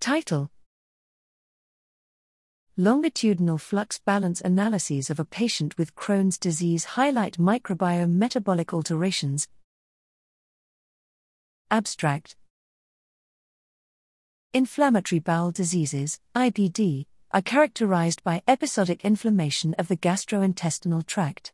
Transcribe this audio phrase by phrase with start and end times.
[0.00, 0.48] Title
[2.76, 9.48] Longitudinal flux balance analyses of a patient with Crohn's disease highlight microbiome metabolic alterations.
[11.72, 12.36] Abstract
[14.54, 21.52] Inflammatory bowel diseases, IBD, are characterized by episodic inflammation of the gastrointestinal tract.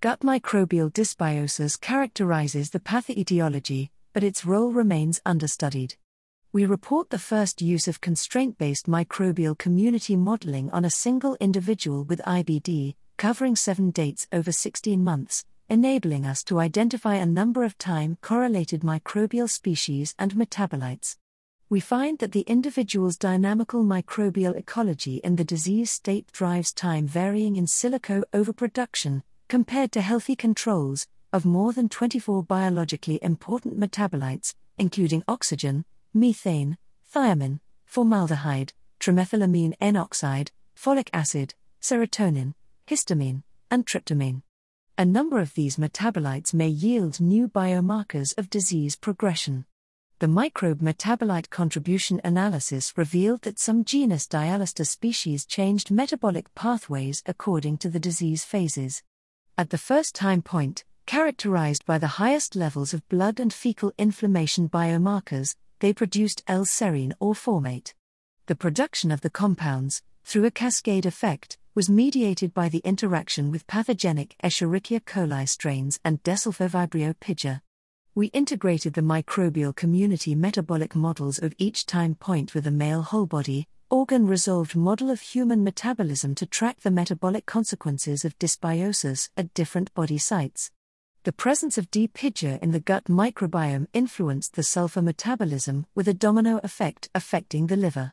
[0.00, 5.94] Gut microbial dysbiosis characterizes the pathoetiology, but its role remains understudied
[6.54, 12.04] we report the first use of constraint based microbial community modeling on a single individual
[12.04, 17.76] with IBD, covering seven dates over 16 months, enabling us to identify a number of
[17.76, 21.16] time correlated microbial species and metabolites.
[21.68, 27.56] We find that the individual's dynamical microbial ecology in the disease state drives time varying
[27.56, 35.24] in silico overproduction, compared to healthy controls, of more than 24 biologically important metabolites, including
[35.26, 36.78] oxygen, methane,
[37.12, 42.54] thiamine, formaldehyde, trimethylamine N oxide, folic acid, serotonin,
[42.86, 44.42] histamine, and tryptamine.
[44.96, 49.66] A number of these metabolites may yield new biomarkers of disease progression.
[50.20, 57.78] The microbe metabolite contribution analysis revealed that some genus Dialister species changed metabolic pathways according
[57.78, 59.02] to the disease phases.
[59.58, 64.68] At the first time point, characterized by the highest levels of blood and fecal inflammation
[64.68, 67.94] biomarkers, they produced L-serine or formate.
[68.46, 73.66] The production of the compounds, through a cascade effect, was mediated by the interaction with
[73.66, 77.60] pathogenic Escherichia coli strains and Desulfovibrio piger.
[78.14, 83.26] We integrated the microbial community metabolic models of each time point with a male whole
[83.26, 89.52] body, organ resolved model of human metabolism to track the metabolic consequences of dysbiosis at
[89.52, 90.70] different body sites.
[91.24, 92.06] The presence of D.
[92.06, 97.76] piger in the gut microbiome influenced the sulfur metabolism with a domino effect affecting the
[97.78, 98.12] liver.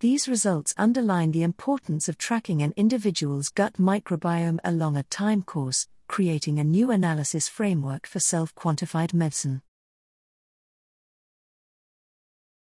[0.00, 5.86] These results underline the importance of tracking an individual's gut microbiome along a time course,
[6.08, 9.60] creating a new analysis framework for self quantified medicine.